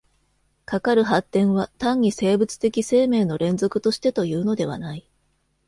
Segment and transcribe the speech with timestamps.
[0.65, 5.07] かかる発展は単に生物的生命の連続としてというのではない。